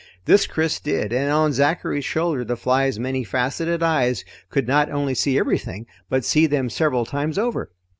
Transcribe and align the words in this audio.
This 0.25 0.47
Chris 0.47 0.79
did, 0.79 1.13
and 1.13 1.29
on 1.29 1.53
Zachary's 1.53 2.05
shoulder 2.05 2.43
the 2.43 2.57
fly's 2.57 2.97
many 2.97 3.23
faceted 3.23 3.83
eyes 3.83 4.25
could 4.49 4.67
not 4.67 4.89
only 4.89 5.13
see 5.13 5.37
everything, 5.37 5.85
but 6.09 6.25
see 6.25 6.47
them 6.47 6.71
several 6.71 7.05
times 7.05 7.37
over. 7.37 7.69